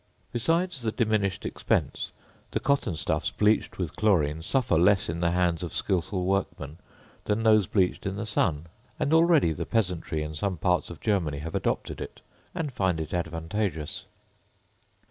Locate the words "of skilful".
5.61-6.25